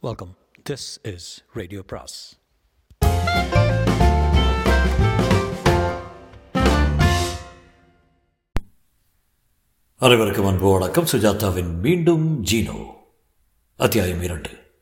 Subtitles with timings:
[0.00, 0.36] Welcome
[0.70, 2.38] this is radio பிராஸ்
[9.96, 11.04] அனைவருக்கும் அன்பு வணக்கம்.
[11.04, 12.92] சுஜாதாவின் மீண்டும் ஜீனோ.
[13.76, 14.72] அத்தியாயம் இரண்டு.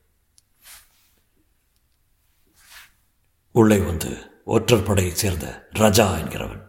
[3.50, 6.65] உள்ளே வந்து ஒற்றர் படையைச் சேர்ந்த ரஜா என்கிறவன்.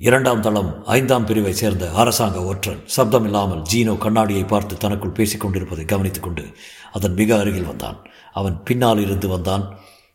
[0.00, 5.84] இரண்டாம் தளம் ஐந்தாம் பிரிவை சேர்ந்த அரசாங்க ஒற்றன் சப்தம் இல்லாமல் ஜீனோ கண்ணாடியை பார்த்து தனக்குள் பேசிக் கொண்டிருப்பதை
[5.84, 6.44] கவனித்துக் கொண்டு
[6.92, 7.98] அதன் மிக அருகில் வந்தான்.
[8.32, 9.64] அவன் பின்னால் இருந்து வந்தான்.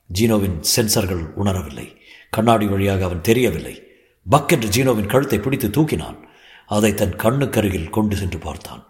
[0.10, 1.88] ஜீனோவின் சென்சர்கள் உணரவில்லை.
[2.30, 3.76] கண்ணாடி வழியாக அவன் தெரியவில்லை.
[4.30, 6.18] பக் என்று ஜீனோவின் கழுத்தை பிடித்து தூக்கினான்.
[6.66, 8.84] அதை தன் கண்ணுக்கருகில் கொண்டு சென்று பார்த்தான்.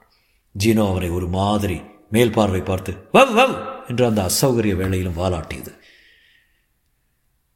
[0.64, 3.56] ஜீனோ அவனை ஒரு மாதிரி மேல் பார்வை பார்த்து வவ் வவ்
[3.88, 5.72] என்று அந்த அசௌகரிய வேளையிலும் வாலாட்டியது.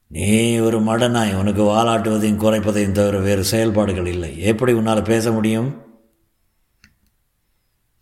[0.08, 4.40] நீ ஒரு மடனாய் உனக்கு வாலாட்டுவதையும் குறைப்பதையும் தவிர வேறு செயல்பாடுகள் இல்லை.
[4.40, 5.86] எப்படி உன்னால் பேச முடியும்?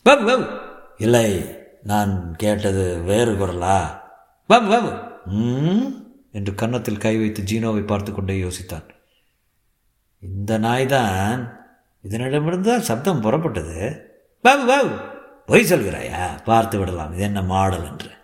[0.06, 0.60] வவ் வவ்
[0.98, 3.90] இல்லை நான் கேட்டது வேறு குரலா?
[4.50, 4.92] வவ் வவ்
[6.32, 8.88] என்று கன்னத்தில் கை வைத்து ஜீனோவை பார்த்து கொண்டே யோசித்தான்.
[10.20, 11.54] இந்த நாய் தான்
[12.04, 14.00] இதனிடமிருந்து தான் சப்தம் புறப்பட்டது.
[14.42, 14.90] பாபு பாபு
[15.46, 16.44] பொய் சொல்கிறாயா?
[16.44, 17.14] பார்த்து விடலாம்.
[17.14, 18.15] இது என்ன மாடல் என்று.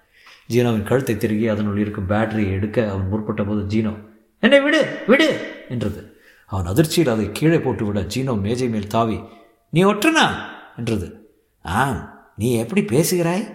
[0.51, 3.93] ஜீனோவின் கழுத்தை திருகி அதனுள் இருக்கும் பேட்டரியை எடுக்க அவன் முற்பட்ட போது ஜீனோ
[4.39, 5.27] என்னை விடு விடு!
[5.69, 6.19] என்றது.
[6.45, 9.19] அவன் அதிர்ச்சியில் அதை கீழே போட்டுவிட ஜீனோ மேஜை மேல் தாவி
[9.69, 10.25] நீ ஒற்றனா?
[10.77, 11.07] என்றது.
[11.61, 13.45] ஆம் நீ எப்படி பேசுகிறாய்?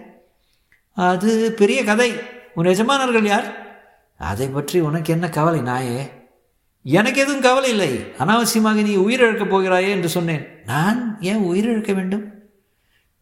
[0.93, 2.13] அது பெரிய கதை.
[2.55, 3.47] உன் எஜமானர்கள் யார்?
[4.19, 5.99] அதை பற்றி உனக்கு என்ன கவலை நாயே?
[6.81, 7.91] எனக்கு எதுவும் கவலை இல்லை.
[8.19, 10.47] அனாவசியமாக நீ உயிரிழக்கப் போகிறாயே என்று சொன்னேன்.
[10.65, 12.25] நான் ஏன் உயிரிழக்க வேண்டும்?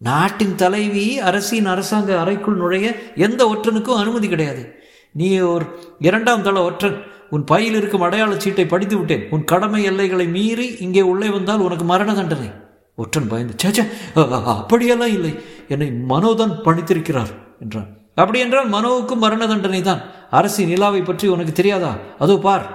[0.02, 2.88] நாட்டின் தலைவி அரசின் அரசாங்க அறைக்குள் நுழைய
[3.26, 4.64] எந்த ஒற்றனுக்கும் அனுமதி கிடையாது.
[5.12, 5.66] நீ ஒரு
[6.00, 6.98] இரண்டாம் தள ஒற்றன்.
[7.30, 9.24] உன் பையில் இருக்கும் அடையாள சீட்டை படித்து விட்டேன்.
[9.30, 12.50] உன் கடமை எல்லைகளை மீறி இங்கே உள்ளே வந்தால் உனக்கு மரண தண்டனை.
[12.98, 13.84] ஒற்றன் பயந்து சேச்சே
[14.56, 15.34] அப்படியெல்லாம் இல்லை.
[15.74, 17.32] என்னை மனோதான் பணித்திருக்கிறார்
[17.64, 17.90] என்றான்.
[18.16, 20.04] அப்படி என்றால் மனோவுக்கும் மரண தண்டனை தான்.
[20.30, 21.92] அரசின் நிலாவை பற்றி உனக்கு தெரியாதா?
[22.20, 22.66] அதோ பார்.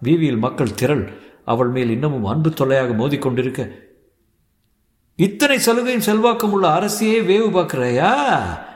[0.00, 1.04] வீதியில் மக்கள் திரள்.
[1.52, 3.62] அவள் மேல் இன்னமும் அன்பு தொல்லையாக மோதிக்கொண்டிருக்க
[5.16, 8.12] இத்தனை சலுகையும் செல்வாக்கம் உள்ள அரசியே வேவு பார்க்கிறாயா?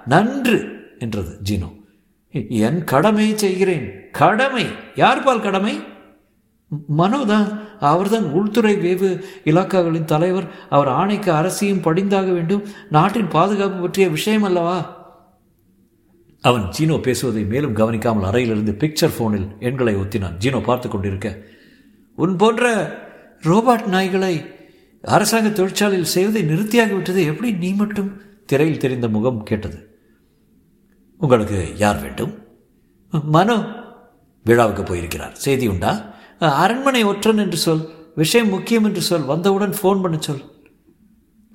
[0.07, 1.75] நன்று என்றது ஜீனோ.
[2.49, 4.11] என் கடமையை செய்கிறேன்.
[4.13, 4.67] கடமை.
[4.95, 5.81] யார் பால் கடமை?
[6.99, 10.47] மனோதான் அவர்தான் உள்துறை வேவு இலாக்காக்களின் தலைவர்.
[10.69, 12.67] அவர் ஆணைக்கு அரசியும் படிந்தாக வேண்டும்.
[12.91, 14.95] நாட்டின் பாதுகாப்பு பற்றிய விஷயம் அல்லவா
[16.41, 20.37] அவன் ஜீனோ பேசுவதை மேலும் கவனிக்காமல் அறையிலிருந்து பிக்சர் ஃபோனில் எண்களை ஒத்தினான்.
[20.39, 21.39] ஜீனோ பார்த்து கொண்டிருக்க
[22.17, 22.95] உன் போன்ற
[23.43, 24.55] ரோபாட் நாய்களை
[25.15, 28.11] அரசாங்க தொழிற்சாலையில் செய்வதை நிறுத்தியாகிவிட்டது எப்படி நீ மட்டும்
[28.51, 29.79] திரையில் தெரிந்த முகம் கேட்டது?
[31.21, 32.33] உங்களுக்கு யார் வேண்டும்?
[33.37, 33.57] மனோ
[34.47, 35.35] விழாவுக்கு போயிருக்கிறார்.
[35.45, 35.93] செய்தி உண்டா?
[36.63, 37.85] அரண்மனை ஒற்றன் என்று சொல்
[38.23, 40.45] விஷயம் முக்கியம் என்று சொல் வந்தவுடன் ஃபோன் பண்ண சொல்.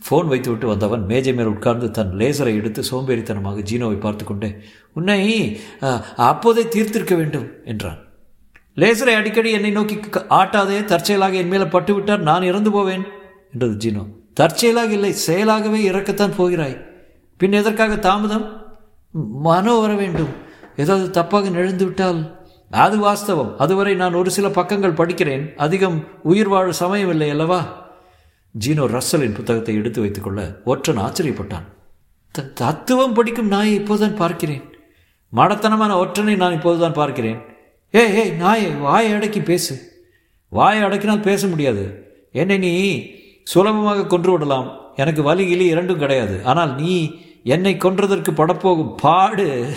[0.01, 4.49] ஃபோன் வைத்துவிட்டு வந்தவன் மேஜை மேல் உட்கார்ந்து தன் லேசரை எடுத்து சோம்பேறித்தனமாக ஜீனோவை பார்த்து கொண்டே
[4.99, 5.19] உன்னை
[6.29, 7.99] அப்போதே தீர்த்திருக்க வேண்டும் என்றான்.
[8.81, 9.95] லேசரை அடிக்கடி என்னை நோக்கி
[10.39, 13.03] ஆட்டாதே தற்செயலாக என் மேலே பட்டுவிட்டார் நான் இறந்து போவேன்
[13.53, 14.05] என்றது ஜீனோ.
[14.33, 16.85] தற்செயலாக இல்லை செயலாகவே இறக்கத்தான் போகிறாய்.
[17.37, 18.75] பின் எதற்காக தாமதம்?
[19.41, 20.29] மனோ வர வேண்டும்.
[20.77, 22.39] ஏதாவது தப்பாக நிழந்து விட்டால்?
[22.69, 23.55] அது வாஸ்தவம்.
[23.57, 25.55] அதுவரை நான் ஒரு சில பக்கங்கள் படிக்கிறேன்.
[25.55, 27.89] அதிகம் உயிர் வாழ சமயம் இல்லை அல்லவா?
[28.65, 31.63] ஜீனோ ரஸ்ஸலின் புத்தகத்தை எடுத்து வைத்துக்கொள்ள ஒற்றன் ஆச்சரியப்பட்டான்.
[32.53, 34.63] தத்துவம் படிக்கும் நாயை இப்போதுதான் பார்க்கிறேன்.
[35.35, 37.39] மடத்தனமான ஒற்றனை நான் இப்போதுதான் பார்க்கிறேன்.
[37.95, 39.91] ஏ ஏய் நாயை வாயை அடக்கி பேசு.
[40.49, 42.05] வாயை அடக்கினால் பேச முடியாது.
[42.31, 43.09] என்னை நீ
[43.43, 44.79] சுலபமாக கொன்று விடலாம்.
[44.95, 46.41] எனக்கு வலி கிளி இரண்டும் கிடையாது.
[46.43, 49.75] ஆனால் நீ என்னை கொன்றதற்கு படப்போகும் பாடு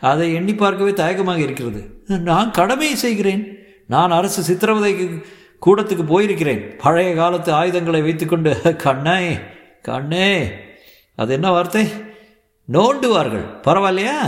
[0.00, 2.02] அதை எண்ணி பார்க்கவே தயக்கமாக இருக்கிறது.
[2.06, 3.58] நான் கடமையை செய்கிறேன்.
[3.86, 5.24] நான் அரசு சித்திரவதைக்கு
[5.66, 6.78] கூடத்துக்கு போயிருக்கிறேன்.
[6.78, 9.38] பழைய காலத்து ஆயுதங்களை வைத்துக்கொண்டு கண்ணே
[9.82, 10.50] கண்ணே.
[11.16, 11.86] அது என்ன வார்த்தை?
[12.72, 13.44] நோண்டுவார்கள்.
[13.62, 14.18] பரவாயில்லையா?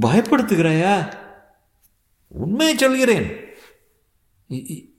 [0.00, 1.12] பயப்படுத்துகிறாயா?
[2.28, 3.53] உண்மையை சொல்கிறேன்.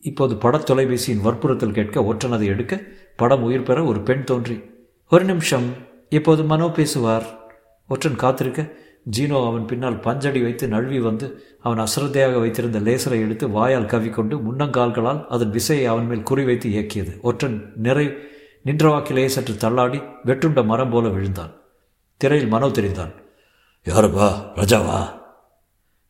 [0.02, 2.82] இப்போது பட தொலைபேசியின் வற்புறுத்தல் கேட்க ஒற்றனதை எடுக்க
[3.16, 4.62] படம் உயிர் பெற ஒரு பெண் தோன்றி
[5.10, 5.68] ஒரு நிமிஷம்
[6.10, 7.26] இப்போது மனோ பேசுவார்.
[7.88, 8.72] ஒற்றன் காத்திருக்க
[9.18, 15.26] ஜீனோ அவன் பின்னால் பஞ்சடி வைத்து நழுவி வந்து அவன் அசிரத்தையாக வைத்திருந்த லேசரை எடுத்து வாயால் கவிக்கொண்டு முன்னங்கால்களால்
[15.26, 17.22] அதன் விசையை அவன் மேல் குறிவைத்து இயக்கியது.
[17.22, 18.06] ஒற்றன் நிறை
[18.66, 21.54] நின்றவாக்கிலேயே சற்று தள்ளாடி வெட்டுண்ட மரம் போல விழுந்தான்.
[22.18, 23.14] திரையில் மனோ தெரிந்தான்.
[23.86, 24.30] யாருப்பா?
[24.56, 25.00] ரஜாவா?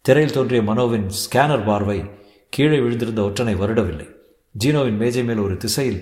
[0.02, 4.08] திரையில் தோன்றிய மனோவின் ஸ்கேனர் பார்வை கீழே விழுந்திருந்த ஒற்றனை வருடவில்லை.
[4.56, 6.02] ஜீனோவின் மேஜை மேல் ஒரு திசையில்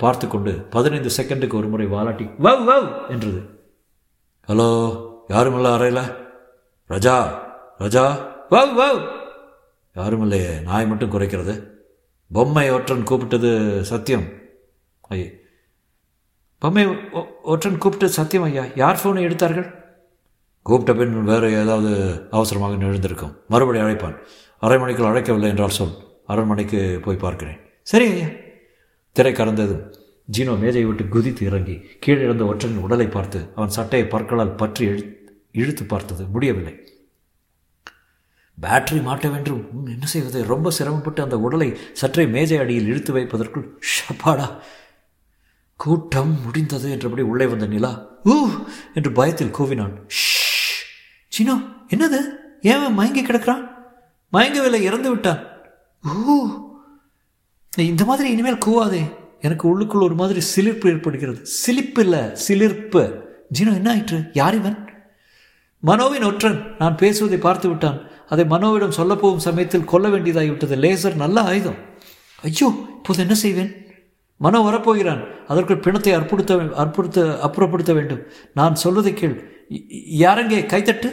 [0.00, 3.40] பார்த்து கொண்டு பதினைந்து செகண்டுக்கு ஒரு முறை வாலாட்டி வவ் வவ் என்றது.
[4.48, 4.68] ஹலோ
[5.28, 6.04] யாருமில்ல அறையில்?
[6.90, 7.16] ரஜா
[7.80, 8.04] ரஜா!
[8.50, 9.00] வவ் வவ்
[9.96, 11.54] யாருமில்லையே நாய் மட்டும் குறைக்கிறது.
[12.30, 13.50] பொம்மை ஒற்றன் கூப்பிட்டது
[13.90, 14.26] சத்தியம்.
[15.10, 15.28] ஐயே
[16.62, 16.84] பொம்மை
[17.52, 18.64] ஒற்றன் கூப்பிட்டு சத்தியம் ஐயா.
[18.74, 19.68] யார் ஃபோனை எடுத்தார்கள்?
[20.66, 21.90] கூப்பிட்ட பின் வேறு ஏதாவது
[22.30, 24.16] அவசரமாக எழுந்திருக்கும் மறுபடி அழைப்பான்.
[24.62, 25.94] அரை மணிக்குள் அழைக்கவில்லை என்றால் சொல்.
[26.26, 27.60] அரண்மனைக்கு போய் பார்க்கிறேன்.
[27.82, 28.26] சரி ஐயா.
[29.12, 29.94] திரை கறந்ததும்
[30.38, 35.18] ஜீனோ மேஜை விட்டு குதித்து இறங்கி கீழே இருந்த ஒற்றனின் உடலை பார்த்து அவன் சட்டையை பற்களால் பற்றி இழு
[35.52, 36.74] இழுத்து பார்த்தது முடியவில்லை.
[38.62, 39.88] பேட்டரி மாட்ட வேண்டும்.
[39.88, 40.46] என்ன செய்வது?
[40.46, 44.58] ரொம்ப சிரமப்பட்டு அந்த உடலை சற்றே மேஜை அடியில் இழுத்து வைப்பதற்குள் ஷப்பாடா.
[45.76, 48.48] கூட்டம் முடிந்தது என்றபடி உள்ளே வந்த நிலா ஊ!
[48.94, 50.06] என்று பயத்தில் கூவினான்.
[50.06, 51.48] "ஷ்!
[51.88, 52.20] என்னது?
[52.62, 53.69] ஏன் மயங்கி கிடக்கிறான்?
[54.32, 55.40] மயங்கவில்லை இறந்து விட்டான்.
[56.04, 56.34] ஊ
[57.72, 59.02] இந்த மாதிரி இனிமேல் கூவாதே.
[59.40, 61.46] எனக்கு உள்ளுக்குள் ஒரு மாதிரி சிலிர்ப்பு ஏற்படுகிறது.
[61.46, 63.02] சிலிப்பு இல்லை சிலிர்ப்பு.
[63.58, 64.18] ஜீனோ என்ன ஆயிற்று?
[64.32, 64.78] யார் இவன்?
[65.82, 66.58] மனோவின் ஒற்றன்.
[66.78, 67.98] நான் பேசுவதை பார்த்து விட்டான்.
[68.28, 70.74] அதை மனோவிடம் சொல்லப்போகும் சமயத்தில் கொல்ல வேண்டியதாகிவிட்டது.
[70.84, 71.78] லேசர் நல்ல ஆயுதம்.
[72.42, 73.70] ஐயோ இப்போது என்ன செய்வேன்?
[74.36, 75.22] மனோ வரப்போகிறான்.
[75.46, 78.22] அதற்குள் பிணத்தை அற்புடுத்த அற்புடுத்த அப்புறப்படுத்த வேண்டும்.
[78.54, 79.36] நான் சொல்வதை கேள்.
[80.24, 81.10] யாரெங்கே கைத்தட்டு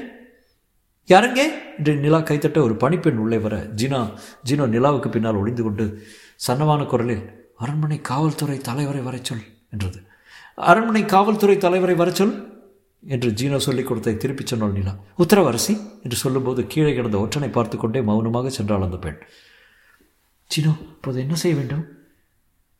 [1.09, 1.41] யாருங்க?
[1.77, 4.13] என்று நிலா கைத்தட்ட ஒரு பணிப்பெண் உள்ளே வர ஜினா
[4.49, 6.03] ஜினோ நிலாவுக்கு பின்னால் ஒளிந்து கொண்டு
[6.47, 9.99] சன்னமான குரலில் அரண்மனை காவல்துறை தலைவரை வரச் சொல் என்றது.
[10.55, 12.55] அரண்மனை காவல்துறை தலைவரை வரச் சொல்
[13.03, 14.95] என்று ஜீனோ சொல்லிக் கொடுத்தை திருப்பிச் சொன்னாள் நிலா.
[15.17, 19.19] உத்தரவரசி என்று சொல்லும்போது கீழே கிடந்த ஒற்றனை பார்த்து கொண்டே மௌனமாக சென்றாள் அந்த பெண்.
[20.55, 21.85] ஜீனோ இப்போது என்ன செய்ய வேண்டும்?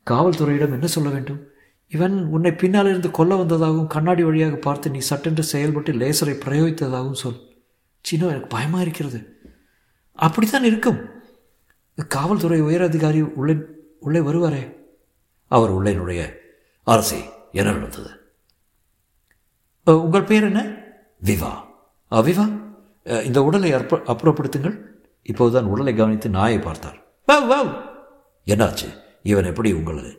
[0.06, 1.40] காவல்துறையிடம் என்ன சொல்ல வேண்டும்?
[1.88, 7.47] இவன் உன்னை பின்னால் இருந்து கொல்ல வந்ததாகவும் கண்ணாடி வழியாக பார்த்து நீ சட்டென்று செயல்பட்டு லேசரை பிரயோகித்ததாகவும் சொல்
[8.08, 9.20] சின்ன எனக்கு பயமாக இருக்கிறது.
[10.26, 11.00] அப்படித்தான் இருக்கும்.
[12.16, 13.54] காவல்துறை உயர் அதிகாரி உள்ளே
[14.06, 14.62] உள்ளே வருவாரே?
[15.56, 16.22] அவர் உள்ளே நுழைய
[16.92, 17.20] அரசே
[17.52, 18.12] என்ன நடந்தது
[20.06, 20.60] உங்கள் பேர் என்ன?
[21.24, 21.52] விவா.
[22.28, 22.46] விவா
[23.28, 24.76] இந்த உடலை அற்ப அப்புறப்படுத்துங்கள்.
[25.22, 26.98] இப்போதுதான் உடலை கவனித்து நாயை பார்த்தார்.
[27.28, 27.70] வாவ் வாவ்
[28.52, 28.88] என்னாச்சு?
[29.22, 30.12] இவன் எப்படி உங்களது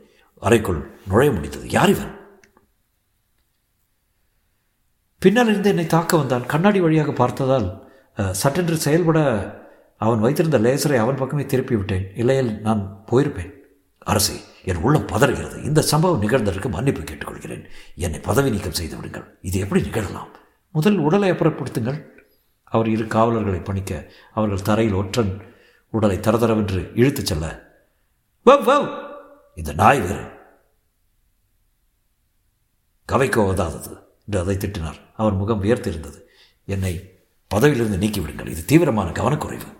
[0.47, 2.13] அறைக்குள் நுழைய முடித்தது யார் இவன்?
[5.23, 7.67] பின்னால் இருந்து என்னை தாக்க வந்தான் கண்ணாடி வழியாக பார்த்ததால்
[8.41, 9.19] சட்டென்று செயல்பட
[10.05, 13.51] அவன் வைத்திருந்த லேசரை அவன் பக்கமே திருப்பி விட்டேன் இல்லையில் நான் போயிருப்பேன்.
[14.11, 14.37] அரசே
[14.69, 15.57] என் உள்ளம் பதறுகிறது.
[15.63, 17.65] இந்த சம்பவம் நிகழ்ந்ததற்கு மன்னிப்பு கேட்டுக்கொள்கிறேன்.
[17.95, 19.25] என்னை பதவி நீக்கம் செய்து விடுங்கள்.
[19.41, 20.31] இது எப்படி நிகழலாம்?
[20.75, 21.99] முதல் உடலை அப்புறப்படுத்துங்கள்.
[22.63, 24.01] அவர் இரு காவலர்களை பணிக்க
[24.33, 25.31] அவர்கள் தரையில் ஒற்றன்
[25.89, 27.45] உடலை தரதரவென்று இழுத்துச் செல்ல
[28.45, 28.87] வவ் வவ்
[29.55, 30.25] இந்த நாய் வேறு
[33.09, 33.93] கவைக்கோ உதாதது
[34.29, 34.99] என்று அதை திட்டினார்.
[35.15, 36.21] அவர் முகம் வியர்த்திருந்தது
[36.65, 38.47] என்னை பதவியிலிருந்து நீக்கிவிடுங்கள்.
[38.47, 39.77] இது தீவிரமான கவனக்குறைவு.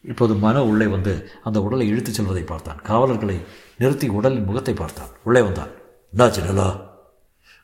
[0.00, 2.82] இப்போது மன உள்ளே வந்து அந்த உடலை இழுத்துச் செல்வதை பார்த்தான்.
[2.82, 3.40] காவலர்களை
[3.78, 5.08] நிறுத்தி உடலின் முகத்தை பார்த்தான்.
[5.22, 5.68] உள்ளே வந்தான்.
[6.16, 6.90] என்னாச்சு நிலா?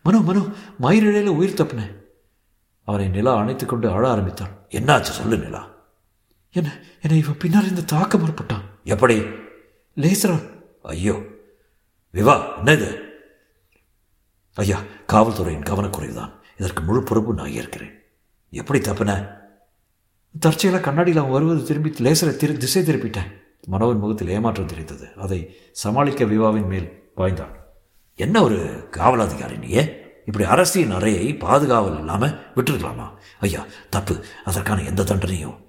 [0.03, 0.53] மனோ மனு
[0.83, 1.97] மயிரிழையில் உயிர் தப்புன.
[2.85, 4.67] அவனை நிலா அணைத்துக் கொண்டு அழ ஆரம்பித்தான்.
[4.69, 5.69] என்னாச்சு சொல்லு நிலா.
[6.53, 9.23] என்ன என்னை இவன் பின்னால் இந்த தாக்கம் ஏற்பட்டான் எப்படி?
[9.97, 11.23] லேசரான் ஐயோ.
[12.13, 13.08] விவா என்ன இது
[14.55, 14.79] ஐயா
[15.13, 16.33] காவல்துறையின் கவனக்குறைவுதான்.
[16.59, 17.93] இதற்கு முழு பொறுப்பு நான் ஏற்கிறேன்.
[18.51, 19.37] எப்படி தப்புன?
[20.41, 23.37] தற்செயலாக கண்ணாடியில் அவன் வருவது திரும்பி லேசரை திரு திசை திருப்பிட்டேன்.
[23.71, 25.09] மனோவின் முகத்தில் ஏமாற்றம் தெரிந்தது.
[25.17, 27.55] அதை சமாளிக்க விவாவின் மேல் பாய்ந்தான்.
[28.15, 30.07] என்ன ஒரு காவல் அதிகாரி நீயே?
[30.27, 33.15] இப்படி அரசின் அறையை பாதுகாவல் இல்லாமல் விட்டுருக்கலாமா?
[33.41, 34.25] ஐயா தப்பு.
[34.45, 35.67] அதற்கான எந்த தண்டனையும்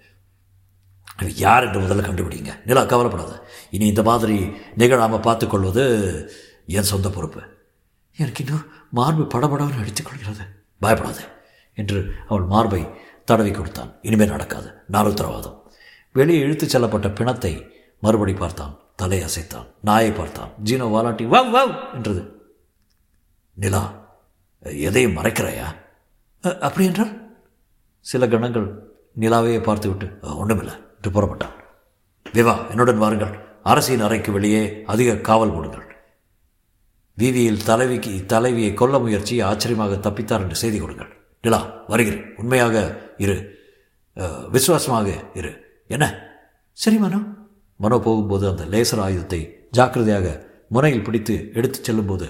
[1.22, 2.50] இவன் யார் என்று முதல்ல கண்டுபிடிங்க.
[2.66, 3.48] நிலா கவலைப்படாத.
[3.72, 6.32] இனி இந்த மாதிரி நிகழாமல் பார்த்துக்கொள்வது
[6.68, 7.58] என் சொந்த பொறுப்பு.
[8.20, 10.44] எனக்கு இன்னும் மார்பு படபடவன் அடித்துக் கொள்கிறது
[11.74, 12.88] என்று அவள் மார்பை
[13.26, 13.94] தடவி கொடுத்தான்.
[14.02, 14.74] இனிமேல் நடக்காது.
[14.88, 15.72] நான் உத்தரவாதம்.
[16.14, 17.72] வெளியே இழுத்துச் செல்லப்பட்ட பிணத்தை
[18.02, 18.80] மறுபடி பார்த்தான்.
[18.96, 19.66] தலை அசைத்தான்.
[19.82, 20.50] நாயை பார்த்தான்.
[20.64, 22.42] ஜீனோ வாலாட்டி வவ் வவ் என்றது.
[23.54, 24.08] நிலா
[24.60, 25.76] எதையும் மறைக்கிறாயா?
[26.42, 27.38] அப்படி என்றால்?
[28.00, 30.34] சில கணங்கள் நிலாவையே பார்த்துவிட்டு "அ,
[31.02, 31.54] என்று புறப்பட்டான்.
[32.34, 33.40] விவா என்னுடன் வாருங்கள்.
[33.64, 35.89] அரசின் அறைக்கு வெளியே அதிக காவல் போடுங்கள்.
[37.20, 41.12] விவியில் தலைவிக்கு தலைவியை கொல்ல முயற்சி ஆச்சரியமாக தப்பித்தார் என்று செய்தி கொடுங்கள்.
[41.46, 41.60] நிலா
[41.92, 42.26] வருகிறேன்.
[42.42, 42.76] உண்மையாக
[43.26, 43.38] இரு.
[44.56, 45.10] விசுவாசமாக
[45.40, 45.52] இரு.
[45.96, 46.06] என்ன?
[46.84, 47.20] சரி மனோ.
[47.84, 49.42] மனோ போகும்போது அந்த லேசர் ஆயுதத்தை
[49.78, 50.28] ஜாக்கிரதையாக
[50.76, 52.28] முனையில் பிடித்து எடுத்து செல்லும்போது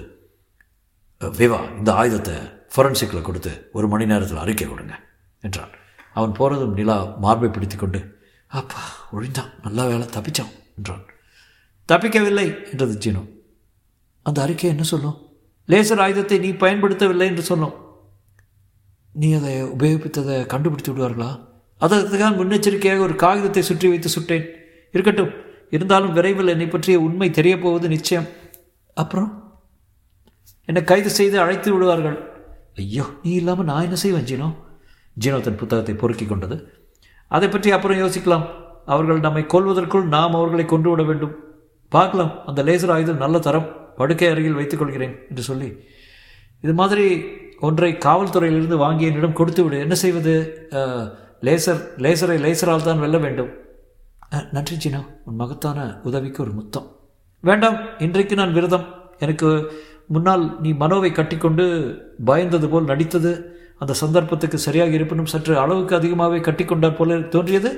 [1.40, 2.34] விவா இந்த ஆயுதத்தை
[2.74, 4.94] ஃபொரன்சிக்கில் கொடுத்து ஒரு மணி நேரத்தில் அறிக்கை கொடுங்க
[5.46, 5.72] என்றான்.
[6.18, 8.00] அவன் போனதும் நிலா மார்பை பிடித்துக்கொண்டு
[8.60, 8.82] அப்பா
[9.16, 9.50] ஒழிந்தான்.
[9.66, 11.04] நல்ல வேலை தப்பிச்சான் என்றான்.
[11.88, 13.22] தப்பிக்கவில்லை என்றது ஜீனோ.
[14.22, 15.16] அந்த அறிக்கை என்ன சொல்லும்?
[15.68, 17.74] லேசர் ஆயுதத்தை நீ பயன்படுத்தவில்லை என்று சொல்லும்
[19.14, 21.30] நீ அதை உபயோகித்ததை கண்டுபிடித்து விடுவார்களா?
[21.80, 24.46] அதற்காக முன்னெச்சரிக்கையாக ஒரு காகிதத்தை சுற்றி வைத்து சுட்டேன்.
[24.90, 25.32] இருக்கட்டும்
[25.70, 28.28] இருந்தாலும் விரைவில் என்னை பற்றிய உண்மை தெரியப்போவது நிச்சயம்.
[28.94, 29.30] அப்புறம்?
[30.68, 32.18] என்னை கைது செய்து அழைத்து விடுவார்கள்.
[32.76, 34.48] ஐயோ நீ இல்லாமல் நான் என்ன செய்வேன் ஜீனோ?
[35.16, 36.56] ஜீனோ தன் புத்தகத்தை பொறுக்கி கொண்டது.
[37.30, 38.46] அதை பற்றி அப்புறம் யோசிக்கலாம்.
[38.84, 41.34] அவர்கள் நம்மை கொல்வதற்குள் நாம் அவர்களை கொண்டு விட வேண்டும்.
[41.88, 43.68] பார்க்கலாம் அந்த லேசர் ஆயுதம் நல்ல தரம்.
[44.00, 45.70] படுக்கை அருகில் வைத்துக் கொள்கிறேன் என்று சொல்லி
[46.64, 47.06] இது மாதிரி
[47.66, 49.76] ஒன்றை காவல்துறையிலிருந்து வாங்கி என்னிடம் கொடுத்து விடு.
[49.84, 50.32] என்ன செய்வது?
[51.46, 53.50] லேசர் லேசரை லேசரால் தான் வெல்ல வேண்டும்.
[54.56, 55.00] நன்றி ஜீனா.
[55.28, 55.78] உன் மகத்தான
[56.08, 56.88] உதவிக்கு ஒரு முத்தம்.
[57.48, 58.86] வேண்டாம் இன்றைக்கு நான் விரதம்.
[59.24, 59.48] எனக்கு
[60.14, 61.64] முன்னால் நீ மனோவை கட்டிக்கொண்டு
[62.28, 63.32] பயந்தது போல் நடித்தது
[63.82, 67.70] அந்த சந்தர்ப்பத்துக்கு சரியாக இருப்பினும் சற்று அளவுக்கு அதிகமாகவே கட்டிக்கொண்டார் போல தோன்றியது.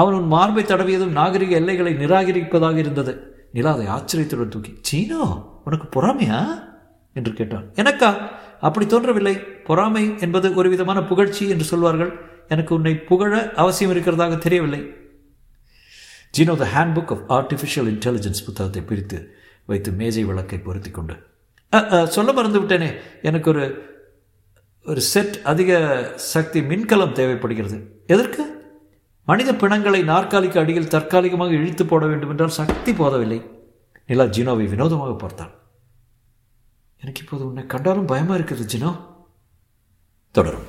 [0.00, 3.14] அவன் உன் மார்பை தடவியதும் நாகரிக எல்லைகளை நிராகரிப்பதாக இருந்தது.
[3.56, 5.22] நிலா அதை ஆச்சரியத்துடன் தூக்கி சீனோ
[5.64, 6.40] உனக்கு பொறாமையா?
[7.18, 7.66] என்று கேட்டான்.
[7.74, 8.10] எனக்கா?
[8.60, 9.34] அப்படி தோன்றவில்லை.
[9.68, 12.12] பொறாமை என்பது ஒரு விதமான புகழ்ச்சி என்று சொல்வார்கள்.
[12.48, 14.80] எனக்கு உன்னை புகழ அவசியம் இருக்கிறதாக தெரியவில்லை.
[16.38, 19.18] ஜீனோ the handbook of artificial intelligence புத்தகத்தை பிரித்து
[19.66, 21.14] வைத்து மேஜை விளக்கை பொருத்தி கொண்டு
[22.06, 22.90] சொல்ல மறந்து விட்டேனே
[23.22, 23.64] எனக்கு ஒரு
[24.84, 25.78] ஒரு செட் அதிக
[26.16, 27.78] சக்தி மின்கலம் தேவைப்படுகிறது.
[28.06, 28.45] எதற்கு?
[29.28, 33.38] மனித பிணங்களை நாற்காலிக்கு அடியில் தற்காலிகமாக இழுத்து போட வேண்டும் என்றால் சக்தி போதவில்லை.
[34.06, 35.52] நிலா ஜீனோவை வினோதமாக பார்த்தாள்.
[37.02, 38.90] எனக்கு இப்போது உன்னை கண்டாலும் பயமா இருக்குது ஜீனோ.
[40.30, 40.66] தொடரும்.